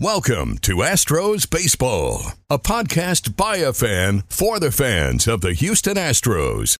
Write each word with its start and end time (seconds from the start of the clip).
Welcome 0.00 0.58
to 0.58 0.76
Astros 0.76 1.50
Baseball, 1.50 2.34
a 2.48 2.56
podcast 2.56 3.34
by 3.34 3.56
a 3.56 3.72
fan 3.72 4.22
for 4.28 4.60
the 4.60 4.70
fans 4.70 5.26
of 5.26 5.40
the 5.40 5.54
Houston 5.54 5.96
Astros. 5.96 6.76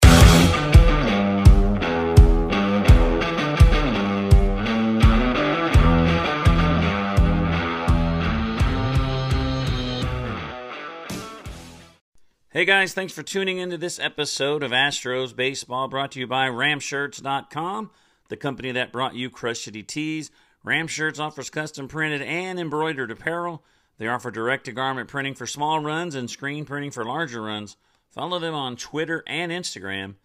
Hey 12.51 12.65
guys, 12.65 12.95
thanks 12.95 13.13
for 13.13 13.25
tuning 13.25 13.59
into 13.59 13.77
this 13.77 13.99
episode 13.99 14.63
of 14.63 14.71
Astros 14.71 15.35
Baseball 15.35 15.89
brought 15.89 16.13
to 16.13 16.21
you 16.21 16.29
by 16.29 16.47
Ramshirts.com, 16.47 17.91
the 18.29 18.37
company 18.37 18.71
that 18.71 18.93
brought 18.93 19.17
you 19.17 19.29
Crush 19.29 19.63
City 19.63 19.83
Tees. 19.83 20.31
Ram 20.69 20.87
Shirts 20.87 21.19
offers 21.19 21.49
custom 21.49 21.89
printed 21.89 22.21
and 22.21 22.61
embroidered 22.61 23.11
apparel. 23.11 23.65
They 23.97 24.07
offer 24.07 24.31
direct 24.31 24.67
to 24.67 24.73
garment 24.73 25.09
printing 25.09 25.35
for 25.35 25.47
small 25.47 25.81
runs 25.81 26.15
and 26.15 26.29
screen 26.29 26.67
printing 26.67 26.91
for 26.91 27.07
larger 27.07 27.41
runs. 27.41 27.79
Follow 28.11 28.39
them 28.39 28.53
on 28.53 28.77
Twitter 28.77 29.25
and 29.27 29.51
Instagram 29.51 30.17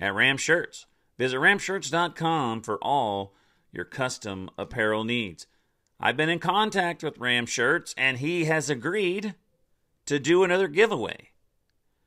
at 0.00 0.12
Ram 0.12 0.36
Shirts. 0.36 0.86
Visit 1.16 1.36
ramshirts.com 1.36 2.62
for 2.62 2.76
all 2.78 3.34
your 3.70 3.84
custom 3.84 4.50
apparel 4.58 5.04
needs. 5.04 5.46
I've 6.00 6.16
been 6.16 6.28
in 6.28 6.40
contact 6.40 7.04
with 7.04 7.18
Ram 7.18 7.46
Shirts 7.46 7.94
and 7.96 8.18
he 8.18 8.46
has 8.46 8.68
agreed 8.68 9.36
to 10.06 10.18
do 10.18 10.42
another 10.42 10.66
giveaway. 10.66 11.30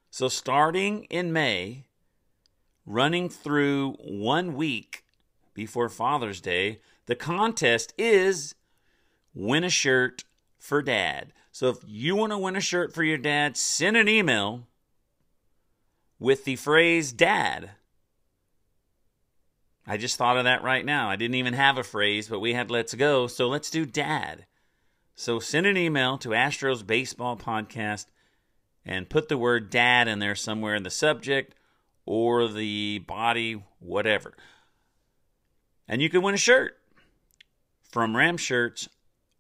So, 0.10 0.28
starting 0.28 1.06
in 1.06 1.32
May, 1.32 1.86
running 2.86 3.30
through 3.30 3.94
one 3.94 4.56
week 4.56 5.06
before 5.54 5.88
Father's 5.88 6.42
Day, 6.42 6.80
the 7.08 7.16
contest 7.16 7.94
is 7.98 8.54
win 9.34 9.64
a 9.64 9.70
shirt 9.70 10.24
for 10.60 10.82
dad. 10.82 11.34
So, 11.52 11.70
if 11.70 11.78
you 11.88 12.16
want 12.16 12.34
to 12.34 12.38
win 12.38 12.56
a 12.56 12.62
shirt 12.62 12.94
for 12.94 13.04
your 13.04 13.18
dad, 13.18 13.58
send 13.58 13.98
an 13.98 14.08
email 14.08 14.68
with 16.20 16.46
the 16.46 16.56
phrase 16.56 17.12
dad. 17.12 17.72
I 19.88 19.98
just 19.98 20.18
thought 20.18 20.38
of 20.38 20.44
that 20.44 20.62
right 20.62 20.86
now. 20.86 21.10
I 21.10 21.16
didn't 21.16 21.36
even 21.36 21.54
have 21.54 21.78
a 21.78 21.84
phrase, 21.84 22.28
but 22.28 22.42
we 22.42 22.54
had 22.54 22.70
let's 22.70 22.94
go. 22.94 23.26
So, 23.26 23.48
let's 23.48 23.72
do 23.72 23.86
dad. 23.86 24.46
So, 25.16 25.40
send 25.40 25.66
an 25.66 25.78
email 25.78 26.18
to 26.20 26.30
Astros 26.30 26.86
Baseball 26.86 27.38
Podcast 27.38 28.06
and 28.86 29.10
put 29.10 29.30
the 29.30 29.38
word 29.38 29.70
dad 29.70 30.08
in 30.08 30.20
there 30.20 30.36
somewhere 30.36 30.76
in 30.76 30.84
the 30.84 30.90
subject 30.90 31.56
or 32.06 32.48
the 32.48 33.00
body, 33.00 33.64
whatever. 33.80 34.34
And 35.88 36.02
you 36.02 36.10
can 36.10 36.22
win 36.22 36.36
a 36.36 36.38
shirt 36.38 36.78
from 37.98 38.16
Ram 38.16 38.38
Shirts 38.38 38.88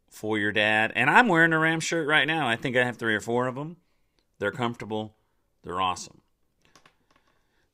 for 0.10 0.40
your 0.40 0.52
dad. 0.52 0.92
And 0.96 1.12
I'm 1.12 1.28
wearing 1.28 1.54
a 1.54 1.60
Ram 1.60 1.80
shirt 1.80 2.08
right 2.08 2.26
now. 2.26 2.48
I 2.48 2.56
think 2.56 2.76
I 2.76 2.84
have 2.84 2.98
three 2.98 3.14
or 3.14 3.20
four 3.20 3.46
of 3.46 3.54
them. 3.54 3.78
They're 4.40 4.50
comfortable, 4.50 5.16
they're 5.64 5.80
awesome. 5.80 6.22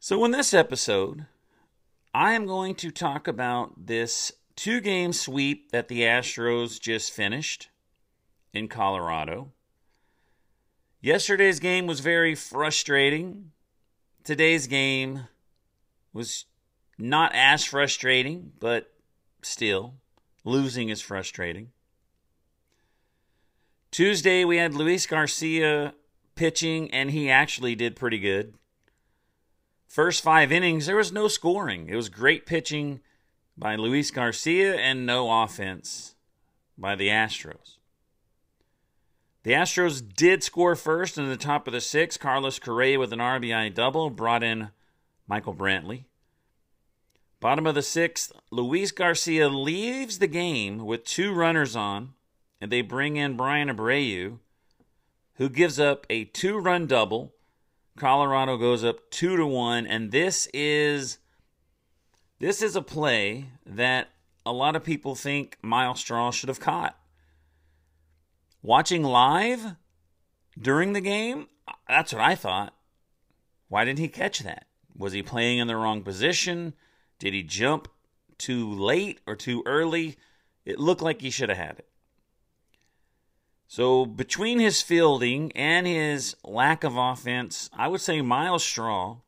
So, 0.02 0.26
in 0.26 0.32
this 0.32 0.54
episode, 0.54 1.26
I 2.14 2.34
am 2.34 2.46
going 2.46 2.76
to 2.76 2.92
talk 2.92 3.30
about 3.30 3.88
this 3.88 4.34
two 4.58 4.82
game 4.82 5.14
sweep 5.14 5.72
that 5.72 5.88
the 5.88 6.02
Astros 6.02 6.82
just 6.82 7.14
finished 7.14 7.70
in 8.54 8.68
Colorado. 8.68 9.54
Yesterday's 11.00 11.62
game 11.62 11.88
was 11.88 12.02
very 12.02 12.36
frustrating. 12.36 13.52
Today's 14.26 14.68
game 14.68 15.30
was 16.12 16.44
not 16.98 17.32
as 17.34 17.64
frustrating, 17.64 18.52
but 18.60 18.92
still, 19.42 19.94
losing 20.44 20.90
is 20.90 21.02
frustrating. 21.02 21.72
Tuesday, 23.92 24.44
we 24.44 24.58
had 24.58 24.74
Luis 24.74 25.06
Garcia 25.06 25.94
pitching, 26.36 26.92
and 26.92 27.12
he 27.12 27.30
actually 27.30 27.76
did 27.76 27.96
pretty 27.96 28.20
good. 28.20 28.56
First 29.88 30.24
five 30.24 30.52
innings, 30.52 30.88
there 30.88 30.96
was 30.96 31.12
no 31.12 31.28
scoring. 31.28 31.88
It 31.88 31.96
was 31.96 32.10
great 32.10 32.48
pitching 32.48 33.02
by 33.56 33.76
Luis 33.76 34.10
Garcia 34.10 34.76
and 34.76 35.06
no 35.06 35.44
offense 35.44 36.16
by 36.78 36.96
the 36.96 37.10
Astros. 37.10 37.78
The 39.44 39.52
Astros 39.52 40.02
did 40.02 40.42
score 40.42 40.76
first 40.76 41.18
in 41.18 41.30
the 41.30 41.38
top 41.38 41.68
of 41.68 41.74
the 41.74 41.82
sixth. 41.82 42.20
Carlos 42.20 42.60
Correa 42.60 42.98
with 42.98 43.14
an 43.14 43.20
RBI 43.20 43.74
double 43.74 44.10
brought 44.10 44.42
in 44.42 44.70
Michael 45.28 45.54
Brantley. 45.54 46.06
Bottom 47.44 47.68
of 47.68 47.76
the 47.76 47.82
sixth, 47.82 48.32
Luis 48.52 48.94
Garcia 48.94 49.50
leaves 49.50 50.20
the 50.20 50.28
game 50.28 50.86
with 50.86 51.04
two 51.04 51.34
runners 51.34 51.76
on, 51.76 52.14
and 52.62 52.72
they 52.72 52.80
bring 52.80 53.18
in 53.18 53.36
Bryan 53.36 53.68
Abreu, 53.68 54.40
who 55.34 55.50
gives 55.50 55.78
up 55.78 56.08
a 56.10 56.24
two 56.24 56.58
run 56.58 56.88
double. 56.88 57.34
Colorado 57.98 58.56
goes 58.56 58.86
up 58.86 59.12
two 59.12 59.36
to 59.36 59.46
one, 59.46 59.86
and 59.86 60.14
this 60.14 60.48
is 60.54 61.18
this 62.40 62.62
is 62.62 62.78
a 62.78 62.82
play 62.82 63.50
that 63.66 64.08
a 64.46 64.54
lot 64.54 64.78
of 64.78 64.86
people 64.86 65.14
think 65.14 65.58
Myles 65.62 66.00
Straw 66.00 66.32
should 66.32 66.48
have 66.48 66.62
caught. 66.62 66.98
Watching 68.62 69.04
live 69.04 69.76
during 70.58 70.94
the 70.94 71.02
game, 71.02 71.50
that's 71.90 72.14
what 72.14 72.22
I 72.22 72.36
thought. 72.36 72.74
Why 73.68 73.84
didn't 73.84 74.00
he 74.00 74.08
catch 74.08 74.40
that? 74.40 74.68
Was 74.98 75.12
he 75.12 75.22
playing 75.22 75.60
in 75.60 75.68
the 75.68 75.76
wrong 75.76 76.04
position? 76.04 76.76
Did 77.24 77.34
he 77.34 77.42
jump 77.42 77.88
too 78.38 78.70
late 78.70 79.22
or 79.26 79.38
too 79.38 79.64
early? 79.66 80.18
It 80.66 80.78
looked 80.78 81.02
like 81.02 81.22
he 81.22 81.30
should 81.30 81.48
have 81.48 81.58
had 81.58 81.80
it. 81.80 81.88
So, 83.66 84.06
between 84.06 84.60
his 84.60 84.82
fielding 84.82 85.50
and 85.54 85.88
his 85.88 86.36
lack 86.44 86.84
of 86.84 86.98
offense, 86.98 87.70
I 87.72 87.88
would 87.88 88.02
say 88.02 88.22
Myles 88.22 88.66
Straw 88.66 89.20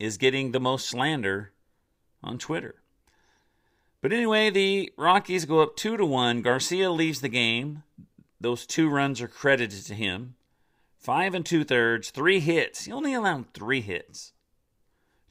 is 0.00 0.16
getting 0.16 0.52
the 0.52 0.58
most 0.58 0.88
slander 0.88 1.52
on 2.24 2.38
Twitter. 2.38 2.76
But 4.00 4.14
anyway, 4.14 4.48
the 4.48 4.90
Rockies 4.96 5.44
go 5.44 5.60
up 5.60 5.76
2 5.76 5.98
to 5.98 6.06
1. 6.06 6.40
Garcia 6.40 6.90
leaves 6.90 7.20
the 7.20 7.28
game. 7.28 7.82
Those 8.40 8.64
two 8.64 8.88
runs 8.88 9.20
are 9.20 9.28
credited 9.28 9.84
to 9.84 9.94
him. 9.94 10.36
Five 10.96 11.34
and 11.34 11.44
two 11.44 11.62
thirds, 11.62 12.08
three 12.08 12.40
hits. 12.40 12.86
He 12.86 12.92
only 12.92 13.12
allowed 13.12 13.52
three 13.52 13.82
hits. 13.82 14.32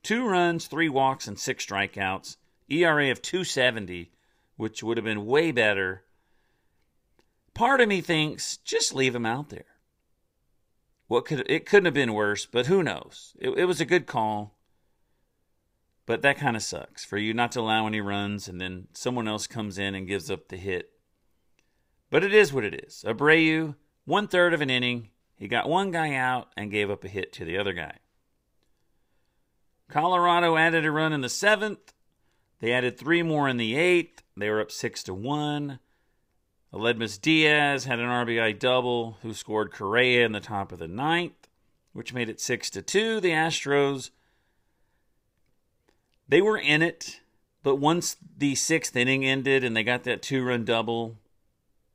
Two 0.06 0.28
runs, 0.28 0.68
three 0.68 0.88
walks, 0.88 1.28
and 1.28 1.40
six 1.40 1.66
strikeouts. 1.66 2.38
ERA 2.70 3.10
of 3.10 3.22
270, 3.22 4.12
which 4.56 4.84
would 4.84 4.98
have 4.98 5.04
been 5.04 5.26
way 5.26 5.52
better. 5.52 6.04
Part 7.56 7.82
of 7.82 7.90
me 7.90 8.02
thinks 8.02 8.58
just 8.58 8.94
leave 8.94 9.16
him 9.16 9.26
out 9.26 9.50
there. 9.50 9.66
What 11.08 11.26
could 11.26 11.50
it 11.50 11.66
couldn't 11.66 11.86
have 11.86 11.94
been 11.96 12.14
worse, 12.14 12.46
but 12.46 12.68
who 12.68 12.84
knows? 12.84 13.36
It, 13.40 13.50
it 13.58 13.66
was 13.66 13.82
a 13.82 13.86
good 13.86 14.06
call. 14.06 14.56
But 16.06 16.22
that 16.22 16.38
kind 16.38 16.56
of 16.56 16.62
sucks 16.62 17.04
for 17.04 17.18
you 17.18 17.34
not 17.34 17.52
to 17.54 17.62
allow 17.62 17.88
any 17.88 18.00
runs 18.00 18.48
and 18.48 18.62
then 18.62 18.90
someone 18.94 19.28
else 19.28 19.48
comes 19.48 19.80
in 19.80 19.96
and 19.96 20.08
gives 20.08 20.30
up 20.30 20.50
the 20.50 20.58
hit 20.58 20.92
but 22.10 22.24
it 22.24 22.34
is 22.34 22.54
what 22.54 22.64
it 22.64 22.86
is. 22.86 23.04
Abreu, 23.06 23.76
one 24.06 24.28
third 24.28 24.54
of 24.54 24.62
an 24.62 24.70
inning, 24.70 25.10
he 25.36 25.50
got 25.50 25.68
one 25.68 25.92
guy 25.92 26.14
out 26.14 26.48
and 26.56 26.72
gave 26.72 26.90
up 26.90 27.04
a 27.04 27.10
hit 27.10 27.34
to 27.34 27.44
the 27.44 27.58
other 27.58 27.74
guy. 27.74 27.98
Colorado 29.90 30.58
added 30.58 30.86
a 30.86 30.92
run 30.92 31.14
in 31.14 31.22
the 31.22 31.30
seventh. 31.30 31.94
They 32.60 32.72
added 32.72 32.98
three 32.98 33.22
more 33.22 33.48
in 33.48 33.58
the 33.58 33.76
eighth. 33.76 34.24
They 34.36 34.50
were 34.50 34.62
up 34.62 34.72
six 34.72 35.04
to 35.04 35.14
one. 35.14 35.80
Aledmys 36.74 37.22
Diaz 37.22 37.86
had 37.86 38.00
an 38.00 38.10
RBI 38.10 38.60
double, 38.60 39.18
who 39.22 39.34
scored 39.34 39.72
Correa 39.72 40.26
in 40.26 40.34
the 40.34 40.42
top 40.42 40.72
of 40.72 40.80
the 40.80 40.88
ninth, 40.88 41.48
which 41.94 42.14
made 42.14 42.30
it 42.30 42.42
six 42.42 42.70
to 42.72 42.82
two. 42.82 43.22
The 43.22 43.32
Astros, 43.32 44.10
they 46.28 46.42
were 46.42 46.58
in 46.58 46.82
it, 46.82 47.22
but 47.64 47.78
once 47.78 48.18
the 48.38 48.56
sixth 48.56 48.96
inning 48.96 49.24
ended 49.24 49.64
and 49.64 49.76
they 49.76 49.84
got 49.84 50.04
that 50.04 50.22
two-run 50.22 50.66
double, 50.66 51.18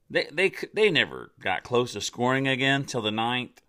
they 0.09 0.29
they 0.33 0.53
they 0.73 0.91
never 0.91 1.33
got 1.41 1.63
close 1.63 1.93
to 1.93 2.01
scoring 2.01 2.49
again 2.49 2.85
till 2.85 3.03
the 3.03 3.11
ninth. 3.11 3.61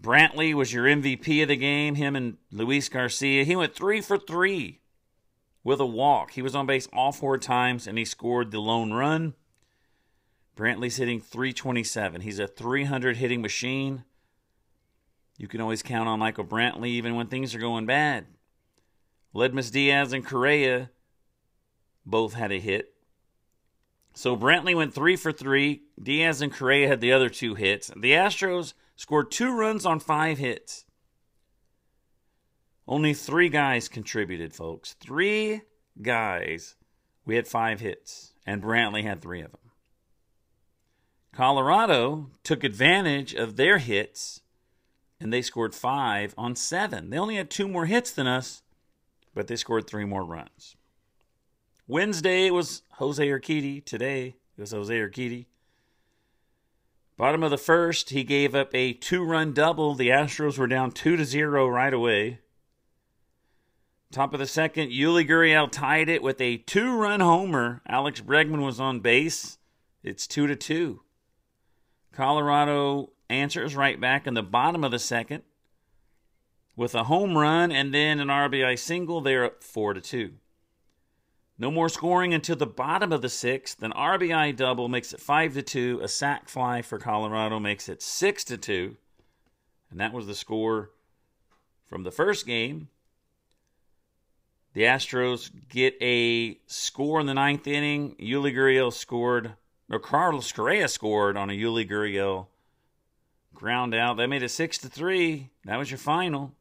Brantley 0.00 0.54
was 0.54 0.72
your 0.72 0.86
MVP 0.86 1.42
of 1.42 1.48
the 1.48 1.56
game. 1.56 1.94
Him 1.94 2.16
and 2.16 2.36
Luis 2.50 2.88
Garcia. 2.88 3.44
He 3.44 3.56
went 3.56 3.74
three 3.74 4.00
for 4.00 4.18
three 4.18 4.80
with 5.64 5.80
a 5.80 5.86
walk. 5.86 6.32
He 6.32 6.42
was 6.42 6.54
on 6.54 6.66
base 6.66 6.88
all 6.92 7.12
four 7.12 7.38
times 7.38 7.86
and 7.86 7.98
he 7.98 8.04
scored 8.04 8.50
the 8.50 8.60
lone 8.60 8.92
run. 8.92 9.34
Brantley's 10.56 10.96
hitting 10.96 11.20
327. 11.20 12.20
He's 12.22 12.38
a 12.38 12.46
300 12.46 13.16
hitting 13.16 13.40
machine. 13.40 14.04
You 15.38 15.48
can 15.48 15.60
always 15.60 15.82
count 15.82 16.08
on 16.08 16.18
Michael 16.18 16.44
Brantley 16.44 16.88
even 16.88 17.14
when 17.14 17.26
things 17.26 17.54
are 17.54 17.58
going 17.58 17.86
bad. 17.86 18.26
Aledmys 19.34 19.72
Diaz 19.72 20.12
and 20.12 20.26
Correa 20.26 20.90
both 22.04 22.34
had 22.34 22.52
a 22.52 22.60
hit. 22.60 22.92
So 24.14 24.36
Brantley 24.36 24.76
went 24.76 24.92
three 24.92 25.16
for 25.16 25.32
three. 25.32 25.84
Diaz 26.00 26.42
and 26.42 26.52
Correa 26.52 26.86
had 26.86 27.00
the 27.00 27.12
other 27.12 27.30
two 27.30 27.54
hits. 27.54 27.90
The 27.96 28.12
Astros 28.12 28.74
scored 28.96 29.30
two 29.30 29.56
runs 29.56 29.86
on 29.86 30.00
five 30.00 30.38
hits. 30.38 30.84
Only 32.86 33.14
three 33.14 33.48
guys 33.48 33.88
contributed, 33.88 34.54
folks. 34.54 34.94
Three 35.00 35.62
guys. 36.00 36.76
We 37.24 37.36
had 37.36 37.46
five 37.46 37.80
hits, 37.80 38.34
and 38.44 38.62
Brantley 38.62 39.04
had 39.04 39.22
three 39.22 39.42
of 39.42 39.52
them. 39.52 39.60
Colorado 41.32 42.30
took 42.42 42.62
advantage 42.62 43.34
of 43.34 43.56
their 43.56 43.78
hits 43.78 44.42
and 45.22 45.32
they 45.32 45.40
scored 45.40 45.74
five 45.74 46.34
on 46.36 46.56
seven. 46.56 47.10
They 47.10 47.18
only 47.18 47.36
had 47.36 47.48
two 47.48 47.68
more 47.68 47.86
hits 47.86 48.10
than 48.10 48.26
us, 48.26 48.62
but 49.34 49.46
they 49.46 49.56
scored 49.56 49.86
three 49.86 50.04
more 50.04 50.24
runs. 50.24 50.76
Wednesday 51.86 52.50
was 52.50 52.82
Jose 52.94 53.24
Urquidy. 53.24 53.84
Today 53.84 54.34
it 54.56 54.60
was 54.60 54.72
Jose 54.72 54.92
Urquidy. 54.92 55.46
Bottom 57.22 57.44
of 57.44 57.52
the 57.52 57.56
first, 57.56 58.10
he 58.10 58.24
gave 58.24 58.52
up 58.52 58.74
a 58.74 58.94
two-run 58.94 59.52
double. 59.52 59.94
The 59.94 60.08
Astros 60.08 60.58
were 60.58 60.66
down 60.66 60.90
two 60.90 61.14
to 61.14 61.24
zero 61.24 61.68
right 61.68 61.94
away. 61.94 62.40
Top 64.10 64.34
of 64.34 64.40
the 64.40 64.46
second, 64.48 64.90
Yuli 64.90 65.24
Gurriel 65.24 65.70
tied 65.70 66.08
it 66.08 66.20
with 66.20 66.40
a 66.40 66.56
two-run 66.56 67.20
homer. 67.20 67.80
Alex 67.86 68.20
Bregman 68.20 68.64
was 68.64 68.80
on 68.80 68.98
base. 68.98 69.58
It's 70.02 70.26
two 70.26 70.48
to 70.48 70.56
two. 70.56 71.02
Colorado 72.10 73.12
answers 73.30 73.76
right 73.76 74.00
back 74.00 74.26
in 74.26 74.34
the 74.34 74.42
bottom 74.42 74.82
of 74.82 74.90
the 74.90 74.98
second 74.98 75.44
with 76.74 76.92
a 76.96 77.04
home 77.04 77.38
run 77.38 77.70
and 77.70 77.94
then 77.94 78.18
an 78.18 78.26
RBI 78.26 78.76
single. 78.76 79.20
They're 79.20 79.44
up 79.44 79.62
four 79.62 79.94
to 79.94 80.00
two. 80.00 80.38
No 81.58 81.70
more 81.70 81.88
scoring 81.88 82.34
until 82.34 82.56
the 82.56 82.66
bottom 82.66 83.12
of 83.12 83.22
the 83.22 83.28
sixth. 83.28 83.82
An 83.82 83.92
RBI 83.92 84.56
double 84.56 84.88
makes 84.88 85.12
it 85.12 85.20
five 85.20 85.54
to 85.54 85.62
two. 85.62 86.00
A 86.02 86.08
sac 86.08 86.48
fly 86.48 86.82
for 86.82 86.98
Colorado 86.98 87.60
makes 87.60 87.88
it 87.88 88.02
six 88.02 88.42
to 88.44 88.56
two. 88.56 88.96
And 89.90 90.00
that 90.00 90.12
was 90.12 90.26
the 90.26 90.34
score 90.34 90.90
from 91.86 92.02
the 92.02 92.10
first 92.10 92.46
game. 92.46 92.88
The 94.74 94.84
Astros 94.84 95.50
get 95.68 95.94
a 96.00 96.58
score 96.66 97.20
in 97.20 97.26
the 97.26 97.34
ninth 97.34 97.66
inning. 97.66 98.16
Yuli 98.16 98.54
Gurriel 98.54 98.90
scored, 98.90 99.52
or 99.90 99.98
Carlos 99.98 100.50
Correa 100.50 100.88
scored 100.88 101.36
on 101.36 101.50
a 101.50 101.52
Yuli 101.52 101.88
Gurriel 101.88 102.46
ground 103.54 103.94
out. 103.94 104.16
That 104.16 104.28
made 104.28 104.42
it 104.42 104.48
six 104.48 104.78
to 104.78 104.88
three. 104.88 105.50
That 105.66 105.76
was 105.76 105.90
your 105.90 105.98
final. 105.98 106.54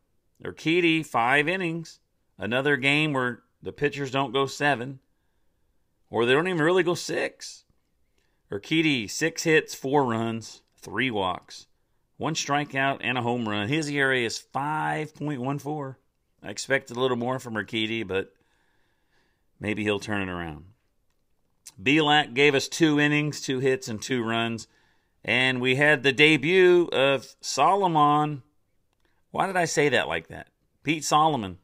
Urquidy, 0.44 1.06
five 1.06 1.48
innings. 1.48 2.00
Another 2.38 2.76
game 2.76 3.14
where 3.14 3.44
the 3.62 3.72
pitchers 3.72 4.12
don't 4.12 4.34
go 4.34 4.46
seven, 4.46 5.00
or 6.10 6.26
they 6.26 6.34
don't 6.34 6.48
even 6.48 6.62
really 6.62 6.84
go 6.84 6.96
six. 6.96 7.66
Urquidy, 8.52 9.10
six 9.10 9.44
hits, 9.44 9.74
four 9.74 10.06
runs, 10.06 10.62
three 10.78 11.10
walks, 11.10 11.68
one 12.18 12.34
strikeout, 12.34 13.00
and 13.02 13.18
a 13.18 13.22
home 13.22 13.48
run. 13.48 13.70
His 13.70 13.90
ERA 13.90 14.20
is 14.20 14.44
5.14. 14.54 15.96
I 16.44 16.50
expected 16.50 16.98
a 16.98 17.00
little 17.00 17.18
more 17.18 17.40
from 17.40 17.54
Urquidy, 17.54 18.06
but 18.06 18.34
maybe 19.60 19.84
he'll 19.84 20.00
turn 20.00 20.28
it 20.28 20.32
around. 20.32 20.66
Bielak 21.82 22.34
gave 22.34 22.56
us 22.56 22.68
two 22.68 23.00
innings, 23.00 23.42
two 23.42 23.60
hits, 23.60 23.88
and 23.88 24.02
two 24.02 24.24
runs. 24.24 24.68
And 25.24 25.62
we 25.62 25.76
had 25.76 26.04
the 26.04 26.12
debut 26.12 26.90
of 26.92 27.36
Solomon. 27.42 28.44
Why 29.30 29.48
did 29.48 29.56
I 29.56 29.66
say 29.66 29.90
that 29.90 30.08
like 30.08 30.28
that? 30.28 30.48
Pete 30.84 31.06
Solomon. 31.06 31.60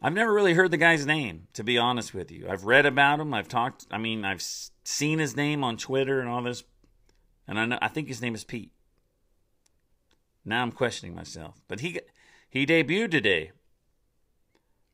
I've 0.00 0.12
never 0.12 0.32
really 0.32 0.54
heard 0.54 0.70
the 0.70 0.76
guy's 0.76 1.06
name, 1.06 1.48
to 1.54 1.64
be 1.64 1.76
honest 1.76 2.14
with 2.14 2.30
you. 2.30 2.46
I've 2.48 2.64
read 2.64 2.86
about 2.86 3.18
him. 3.18 3.34
I've 3.34 3.48
talked. 3.48 3.86
I 3.90 3.98
mean, 3.98 4.24
I've 4.24 4.42
seen 4.42 5.18
his 5.18 5.36
name 5.36 5.64
on 5.64 5.76
Twitter 5.76 6.20
and 6.20 6.28
all 6.28 6.42
this, 6.42 6.62
and 7.48 7.58
I 7.58 7.66
know. 7.66 7.78
I 7.82 7.88
think 7.88 8.06
his 8.06 8.22
name 8.22 8.34
is 8.34 8.44
Pete. 8.44 8.72
Now 10.44 10.62
I'm 10.62 10.72
questioning 10.72 11.16
myself, 11.16 11.60
but 11.66 11.80
he 11.80 12.00
he 12.48 12.64
debuted 12.64 13.10
today. 13.10 13.52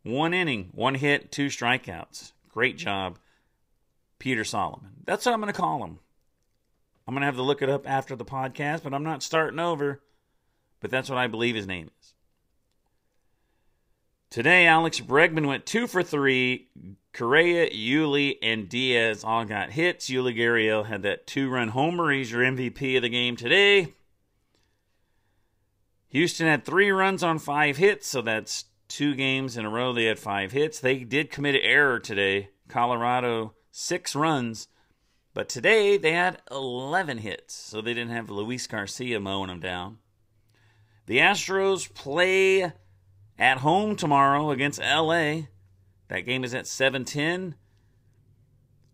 One 0.03 0.35
inning, 0.35 0.71
one 0.73 0.97
hit, 0.97 1.31
two 1.31 1.47
strikeouts. 1.47 2.33
Great 2.49 2.77
job, 2.77 3.19
Peter 4.19 4.45
Solomon. 4.45 4.91
That's 5.05 5.27
what 5.27 5.33
I'm 5.33 5.41
going 5.41 5.53
to 5.53 5.59
call 5.59 5.85
him. 5.85 5.99
I'm 7.07 7.15
going 7.15 7.23
to 7.23 7.27
have 7.27 7.37
to 7.37 7.43
look 7.43 7.63
it 7.63 7.69
up 7.69 7.89
after 7.89 8.17
the 8.17 8.25
podcast, 8.25 8.83
but 8.83 8.95
I'm 8.95 9.03
not 9.03 9.23
starting 9.23 9.59
over. 9.59 10.03
But 10.81 10.91
that's 10.91 11.09
what 11.09 11.19
I 11.19 11.27
believe 11.27 11.55
his 11.55 11.67
name 11.67 11.91
is. 12.01 12.04
Today, 14.35 14.67
Alex 14.67 14.99
Bregman 14.99 15.47
went 15.47 15.65
two 15.65 15.87
for 15.87 16.03
three. 16.03 16.67
Correa, 17.13 17.71
Yuli, 17.71 18.37
and 18.43 18.69
Diaz 18.69 19.23
all 19.23 19.45
got 19.45 19.71
hits. 19.71 20.11
Yuli 20.11 20.37
Gurriel 20.37 20.87
had 20.87 21.03
that 21.03 21.25
two 21.25 21.49
run 21.49 21.69
homer. 21.69 22.11
He's 22.11 22.33
your 22.33 22.43
MVP 22.43 22.97
of 22.97 23.03
the 23.03 23.09
game 23.09 23.37
today. 23.37 23.93
Houston 26.09 26.49
had 26.49 26.65
three 26.65 26.91
runs 26.91 27.23
on 27.23 27.39
five 27.39 27.77
hits, 27.77 28.09
so 28.09 28.23
that's 28.23 28.65
two 28.89 29.15
games 29.15 29.57
in 29.57 29.67
a 29.67 29.71
row 29.71 29.93
they 29.93 30.07
had 30.07 30.19
five 30.19 30.51
hits. 30.51 30.81
They 30.81 31.05
did 31.05 31.31
commit 31.31 31.55
an 31.55 31.61
error 31.63 32.01
today. 32.01 32.49
Colorado, 32.67 33.55
six 33.71 34.17
runs 34.17 34.67
but 35.33 35.49
today 35.49 35.97
they 35.97 36.11
had 36.11 36.41
11 36.51 37.19
hits, 37.19 37.55
so 37.55 37.81
they 37.81 37.95
didn't 37.95 38.11
have 38.11 38.31
Luis 38.31 38.67
Garcia 38.67 39.21
mowing 39.21 39.49
them 39.49 39.61
down. 39.61 39.99
The 41.07 41.19
Astros 41.19 41.93
play 41.95 42.73
at 43.39 43.59
home 43.59 43.97
tomorrow 43.97 44.51
against 44.51 44.81
LA. 44.81 45.43
That 46.09 46.25
game 46.25 46.45
is 46.45 46.55
at 46.55 46.67
7:10. 46.67 47.57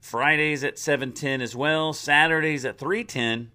Fridays 0.01 0.65
at 0.65 0.79
7:10 0.79 1.41
as 1.41 1.55
well. 1.55 1.93
Saturdays 1.93 2.65
at 2.65 2.79
3:10, 2.79 3.53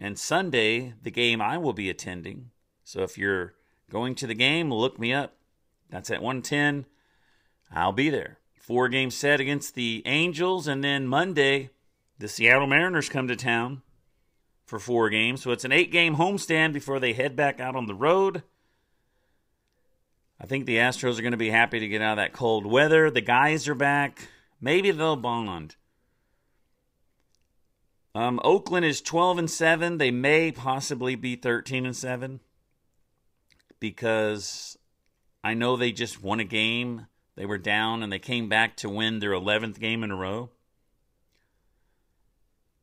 and 0.00 0.18
Sunday 0.18 0.94
the 1.02 1.10
game 1.10 1.40
I 1.40 1.58
will 1.58 1.72
be 1.72 1.88
attending. 1.88 2.50
So 2.82 3.02
if 3.02 3.16
you're 3.16 3.54
going 3.90 4.14
to 4.16 4.26
the 4.26 4.34
game, 4.34 4.72
look 4.72 4.98
me 4.98 5.12
up. 5.12 5.36
That's 5.90 6.10
at 6.10 6.22
110. 6.22 6.86
I'll 7.70 7.92
be 7.92 8.10
there. 8.10 8.38
Four 8.58 8.88
game 8.88 9.10
set 9.10 9.40
against 9.40 9.74
the 9.74 10.02
Angels, 10.06 10.66
and 10.66 10.82
then 10.82 11.06
Monday 11.06 11.70
the 12.18 12.28
Seattle 12.28 12.66
Mariners 12.66 13.08
come 13.08 13.28
to 13.28 13.36
town 13.36 13.82
for 14.64 14.78
four 14.78 15.10
games. 15.10 15.42
So 15.42 15.50
it's 15.50 15.64
an 15.64 15.72
eight 15.72 15.92
game 15.92 16.16
homestand 16.16 16.72
before 16.72 16.98
they 16.98 17.12
head 17.12 17.36
back 17.36 17.60
out 17.60 17.76
on 17.76 17.86
the 17.86 17.94
road. 17.94 18.42
I 20.40 20.46
think 20.46 20.66
the 20.66 20.76
Astros 20.76 21.18
are 21.18 21.22
going 21.22 21.32
to 21.32 21.38
be 21.38 21.50
happy 21.50 21.80
to 21.80 21.88
get 21.88 22.02
out 22.02 22.12
of 22.12 22.16
that 22.16 22.32
cold 22.32 22.66
weather. 22.66 23.10
The 23.10 23.20
guys 23.20 23.68
are 23.68 23.74
back. 23.74 24.28
Maybe 24.60 24.90
they'll 24.90 25.16
bond. 25.16 25.76
Um, 28.14 28.40
Oakland 28.44 28.84
is 28.84 29.00
12 29.00 29.38
and 29.38 29.50
7. 29.50 29.98
They 29.98 30.10
may 30.10 30.52
possibly 30.52 31.14
be 31.16 31.36
13 31.36 31.86
and 31.86 31.96
7 31.96 32.40
because 33.80 34.78
I 35.42 35.54
know 35.54 35.76
they 35.76 35.92
just 35.92 36.22
won 36.22 36.40
a 36.40 36.44
game. 36.44 37.06
They 37.36 37.46
were 37.46 37.58
down 37.58 38.02
and 38.02 38.12
they 38.12 38.20
came 38.20 38.48
back 38.48 38.76
to 38.78 38.88
win 38.88 39.18
their 39.18 39.32
11th 39.32 39.80
game 39.80 40.04
in 40.04 40.10
a 40.10 40.16
row 40.16 40.50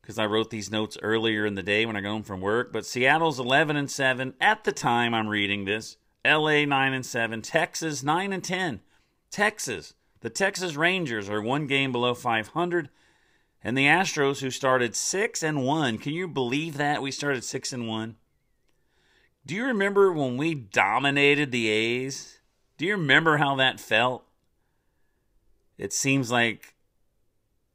because 0.02 0.18
I 0.18 0.26
wrote 0.26 0.50
these 0.50 0.70
notes 0.70 0.98
earlier 1.00 1.46
in 1.46 1.54
the 1.54 1.62
day 1.62 1.86
when 1.86 1.96
I 1.96 2.00
got 2.00 2.10
home 2.10 2.22
from 2.22 2.40
work. 2.40 2.72
But 2.72 2.84
Seattle's 2.84 3.38
11 3.38 3.76
and 3.76 3.90
7 3.90 4.34
at 4.40 4.64
the 4.64 4.72
time 4.72 5.14
I'm 5.14 5.28
reading 5.28 5.64
this. 5.64 5.96
LA 6.24 6.64
9 6.64 6.92
and 6.92 7.04
7, 7.06 7.42
Texas 7.42 8.02
9 8.02 8.32
and 8.32 8.44
10. 8.44 8.80
Texas, 9.30 9.94
the 10.20 10.30
Texas 10.30 10.76
Rangers 10.76 11.28
are 11.28 11.42
one 11.42 11.66
game 11.66 11.90
below 11.90 12.14
500 12.14 12.88
and 13.64 13.78
the 13.78 13.86
Astros 13.86 14.40
who 14.40 14.50
started 14.50 14.94
6 14.94 15.42
and 15.42 15.64
1. 15.64 15.98
Can 15.98 16.12
you 16.12 16.28
believe 16.28 16.76
that 16.76 17.02
we 17.02 17.10
started 17.10 17.44
6 17.44 17.72
and 17.72 17.88
1? 17.88 18.16
Do 19.44 19.54
you 19.54 19.64
remember 19.64 20.12
when 20.12 20.36
we 20.36 20.54
dominated 20.54 21.50
the 21.50 21.68
A's? 21.68 22.38
Do 22.78 22.86
you 22.86 22.92
remember 22.92 23.38
how 23.38 23.56
that 23.56 23.80
felt? 23.80 24.24
It 25.78 25.92
seems 25.92 26.30
like 26.30 26.74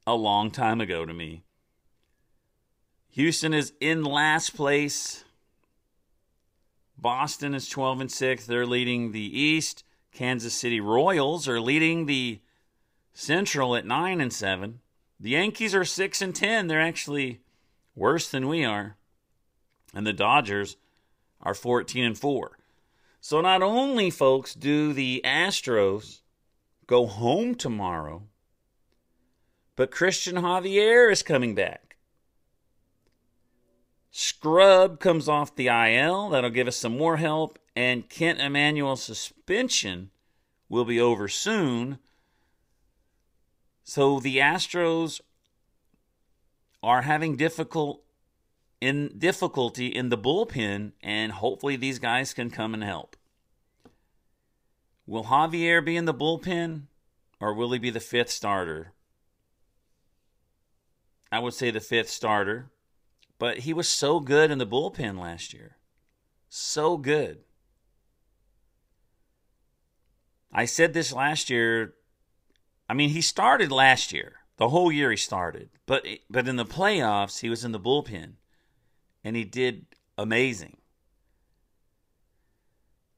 a 0.06 0.14
long 0.14 0.50
time 0.50 0.80
ago 0.80 1.04
to 1.04 1.12
me. 1.12 1.42
Houston 3.10 3.52
is 3.52 3.72
in 3.80 4.04
last 4.04 4.54
place. 4.54 5.24
Boston 7.00 7.54
is 7.54 7.68
12 7.68 8.00
and 8.00 8.12
6. 8.12 8.46
They're 8.46 8.66
leading 8.66 9.12
the 9.12 9.40
East. 9.40 9.84
Kansas 10.12 10.54
City 10.54 10.80
Royals 10.80 11.46
are 11.46 11.60
leading 11.60 12.06
the 12.06 12.40
Central 13.12 13.76
at 13.76 13.86
9 13.86 14.20
and 14.20 14.32
7. 14.32 14.80
The 15.20 15.30
Yankees 15.30 15.74
are 15.74 15.84
6 15.84 16.22
and 16.22 16.34
10. 16.34 16.66
They're 16.66 16.80
actually 16.80 17.40
worse 17.94 18.28
than 18.28 18.48
we 18.48 18.64
are. 18.64 18.96
And 19.94 20.06
the 20.06 20.12
Dodgers 20.12 20.76
are 21.40 21.54
14 21.54 22.04
and 22.04 22.18
4. 22.18 22.58
So 23.20 23.40
not 23.40 23.62
only 23.62 24.10
folks 24.10 24.54
do 24.54 24.92
the 24.92 25.20
Astros 25.24 26.20
go 26.86 27.06
home 27.06 27.54
tomorrow, 27.54 28.22
but 29.76 29.90
Cristian 29.90 30.40
Javier 30.40 31.10
is 31.10 31.22
coming 31.22 31.54
back. 31.54 31.87
Scrubb 34.10 35.00
comes 35.00 35.28
off 35.28 35.54
the 35.54 35.68
IL. 35.68 36.30
That'll 36.30 36.50
give 36.50 36.68
us 36.68 36.76
some 36.76 36.96
more 36.96 37.18
help. 37.18 37.58
And 37.76 38.08
Kent 38.08 38.40
Emanuel's 38.40 39.02
suspension 39.02 40.10
will 40.68 40.84
be 40.84 41.00
over 41.00 41.28
soon. 41.28 41.98
So 43.84 44.20
the 44.20 44.38
Astros 44.38 45.20
are 46.82 47.02
having 47.02 47.36
difficult 47.36 48.02
in 48.80 49.18
difficulty 49.18 49.86
in 49.86 50.08
the 50.08 50.18
bullpen, 50.18 50.92
and 51.02 51.32
hopefully 51.32 51.76
these 51.76 51.98
guys 51.98 52.32
can 52.32 52.50
come 52.50 52.74
and 52.74 52.84
help. 52.84 53.16
Will 55.06 55.24
Javier 55.24 55.84
be 55.84 55.96
in 55.96 56.04
the 56.04 56.14
bullpen, 56.14 56.82
or 57.40 57.54
will 57.54 57.72
he 57.72 57.78
be 57.78 57.90
the 57.90 57.98
fifth 57.98 58.30
starter? 58.30 58.92
I 61.32 61.40
would 61.40 61.54
say 61.54 61.70
the 61.70 61.80
fifth 61.80 62.10
starter, 62.10 62.70
but 63.38 63.60
he 63.60 63.72
was 63.72 63.88
so 63.88 64.20
good 64.20 64.50
in 64.50 64.58
the 64.58 64.66
bullpen 64.66 65.18
last 65.18 65.52
year. 65.52 65.76
So 66.48 66.96
good. 66.96 67.38
I 70.52 70.64
said 70.64 70.94
this 70.94 71.12
last 71.12 71.50
year. 71.50 71.94
I 72.88 72.94
mean, 72.94 73.10
he 73.10 73.20
started 73.20 73.70
last 73.70 74.12
year. 74.12 74.36
The 74.56 74.70
whole 74.70 74.90
year 74.90 75.10
he 75.10 75.16
started. 75.16 75.70
But 75.86 76.04
but 76.28 76.48
in 76.48 76.56
the 76.56 76.64
playoffs, 76.64 77.40
he 77.40 77.50
was 77.50 77.64
in 77.64 77.72
the 77.72 77.80
bullpen 77.80 78.32
and 79.22 79.36
he 79.36 79.44
did 79.44 79.86
amazing. 80.16 80.78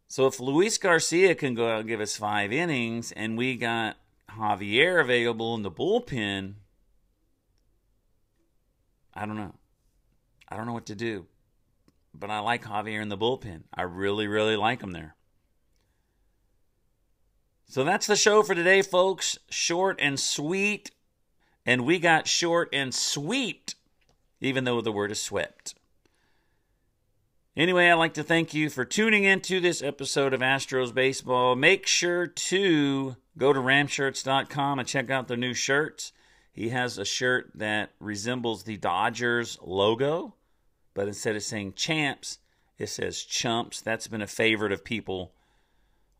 So 0.09 0.27
if 0.27 0.41
Luis 0.41 0.77
Garcia 0.77 1.37
can 1.37 1.55
go 1.55 1.69
out 1.69 1.81
and 1.81 1.89
give 1.89 2.01
us 2.01 2.17
5 2.17 2.53
innings 2.53 3.13
and 3.13 3.39
we 3.39 3.57
got 3.57 3.97
Javier 4.31 5.01
available 5.01 5.55
in 5.55 5.63
the 5.63 5.71
bullpen, 5.71 6.55
I 9.15 9.25
don't 9.25 9.37
know. 9.37 9.55
I 10.51 10.57
don't 10.57 10.67
know 10.67 10.73
what 10.73 10.87
to 10.87 10.95
do. 10.95 11.27
But 12.13 12.31
I 12.31 12.41
like 12.41 12.65
Javier 12.65 13.01
in 13.01 13.09
the 13.09 13.17
bullpen. 13.17 13.63
I 13.73 13.83
really, 13.83 14.27
really 14.27 14.57
like 14.57 14.83
him 14.83 14.93
there. 14.93 15.15
So 17.69 17.85
that's 17.85 18.09
the 18.09 18.17
show 18.17 18.43
for 18.43 18.55
today, 18.55 18.83
folks. 18.83 19.39
Short 19.49 19.97
and 20.01 20.19
sweet. 20.19 20.91
And 21.65 21.87
we 21.87 21.99
got 21.99 22.27
short 22.27 22.69
and 22.73 22.93
sweet, 22.93 23.77
even 24.41 24.65
though 24.65 24.81
the 24.81 24.91
word 24.91 25.13
is 25.13 25.21
swept. 25.21 25.75
Anyway, 27.57 27.89
I'd 27.89 27.95
like 27.95 28.15
to 28.15 28.23
thank 28.23 28.55
you 28.55 28.71
for 28.71 28.85
tuning 28.85 29.25
into 29.25 29.61
this 29.61 29.83
episode 29.83 30.33
of 30.33 30.41
Astros 30.41 30.95
Baseball. 30.95 31.55
Make 31.55 31.87
sure 31.87 32.27
to 32.27 33.17
go 33.37 33.53
to 33.53 33.61
ramshirts.com 33.61 34.79
and 34.79 34.89
check 34.89 35.11
out 35.11 35.29
the 35.29 35.37
new 35.37 35.53
shirts. 35.53 36.13
He 36.53 36.71
has 36.71 36.97
a 36.97 37.05
shirt 37.05 37.51
that 37.55 37.91
resembles 38.01 38.65
the 38.65 38.77
Dodgers 38.77 39.59
logo, 39.63 40.35
but 41.01 41.09
instead 41.09 41.35
of 41.35 41.43
saying 41.43 41.73
champs, 41.73 42.41
it 42.77 42.91
says 42.91 43.23
chumps. 43.23 43.81
That's 43.81 44.07
been 44.07 44.21
a 44.21 44.27
favorite 44.27 44.71
of 44.71 44.85
people 44.85 45.33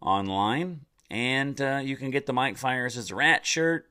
online. 0.01 0.87
And 1.11 1.61
uh, 1.61 1.83
you 1.85 1.99
can 1.99 2.11
get 2.11 2.25
the 2.25 2.33
Mike 2.33 2.57
Fiers 2.57 2.97
as 2.97 3.11
a 3.11 3.15
rat 3.15 3.45
shirt, 3.45 3.91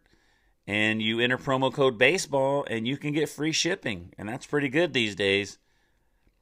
and 0.65 0.99
you 0.99 1.19
enter 1.19 1.37
promo 1.37 1.71
code 1.71 1.99
baseball, 1.99 2.65
and 2.67 2.87
you 2.87 2.97
can 2.97 3.13
get 3.13 3.29
free 3.29 3.51
shipping. 3.51 4.15
And 4.17 4.27
that's 4.27 4.47
pretty 4.47 4.67
good 4.67 4.93
these 4.93 5.13
days. 5.13 5.59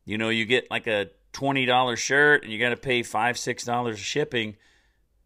You 0.05 0.17
know, 0.17 0.29
you 0.29 0.45
get 0.45 0.71
like 0.71 0.87
a 0.87 1.09
$20 1.33 1.97
shirt, 1.97 2.43
and 2.43 2.53
you 2.53 2.57
got 2.57 2.69
to 2.69 2.77
pay 2.77 3.03
5, 3.03 3.35
$6 3.35 3.97
shipping 3.97 4.55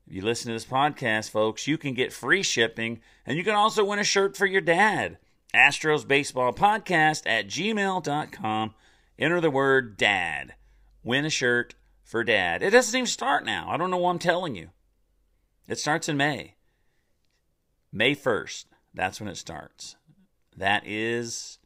if 0.07 0.15
you 0.15 0.23
listen 0.23 0.47
to 0.47 0.53
this 0.53 0.65
podcast, 0.65 1.29
folks, 1.29 1.67
you 1.67 1.77
can 1.77 1.93
get 1.93 2.11
free 2.11 2.43
shipping 2.43 2.99
and 3.25 3.37
you 3.37 3.45
can 3.45 3.55
also 3.55 3.85
win 3.85 3.99
a 3.99 4.03
shirt 4.03 4.35
for 4.35 4.47
your 4.47 4.59
dad. 4.59 5.19
Astros 5.53 6.05
Baseball 6.05 6.51
Podcast 6.51 7.21
at 7.25 7.47
gmail.com. 7.47 8.73
Enter 9.21 9.39
the 9.39 9.51
word 9.51 9.97
dad. 9.97 10.55
Win 11.03 11.25
a 11.25 11.29
shirt 11.29 11.75
for 12.03 12.23
dad. 12.23 12.63
It 12.63 12.71
doesn't 12.71 12.97
even 12.97 13.05
start 13.05 13.45
now. 13.45 13.67
I 13.69 13.77
don't 13.77 13.91
know 13.91 13.97
why 13.97 14.09
I'm 14.09 14.17
telling 14.17 14.55
you. 14.55 14.69
It 15.67 15.77
starts 15.77 16.09
in 16.09 16.17
May. 16.17 16.55
May 17.93 18.15
1st. 18.15 18.65
That's 18.95 19.21
when 19.21 19.29
it 19.29 19.37
starts. 19.37 19.95
That 20.57 20.83
is 20.87 21.59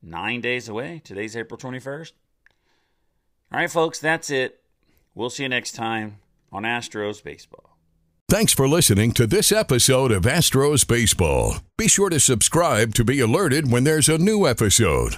nine 0.00 0.40
days 0.40 0.68
away. 0.68 1.02
Today's 1.04 1.36
April 1.36 1.58
21st. 1.58 2.12
All 3.52 3.58
right, 3.60 3.70
folks, 3.70 3.98
that's 3.98 4.30
it. 4.30 4.60
We'll 5.12 5.30
see 5.30 5.42
you 5.42 5.48
next 5.48 5.72
time 5.72 6.18
on 6.52 6.62
Astros 6.62 7.22
Baseball. 7.22 7.76
Thanks 8.28 8.52
for 8.52 8.68
listening 8.68 9.12
to 9.12 9.26
this 9.26 9.50
episode 9.50 10.12
of 10.12 10.22
Astros 10.22 10.86
Baseball. 10.86 11.56
Be 11.76 11.88
sure 11.88 12.10
to 12.10 12.20
subscribe 12.20 12.94
to 12.94 13.04
be 13.04 13.18
alerted 13.18 13.72
when 13.72 13.82
there's 13.82 14.08
a 14.08 14.18
new 14.18 14.46
episode. 14.46 15.16